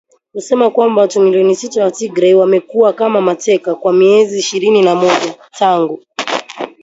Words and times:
kusema 0.33 0.69
kwamba 0.69 1.01
watu 1.01 1.21
milioni 1.21 1.55
sita 1.55 1.83
wa 1.83 1.91
Tigray 1.91 2.33
wamekuwa 2.33 2.93
kama 2.93 3.21
mateka 3.21 3.75
kwa 3.75 3.93
miezi 3.93 4.37
ishirini 4.39 4.81
na 4.81 4.95
moja 4.95 5.35
tangu 5.51 6.03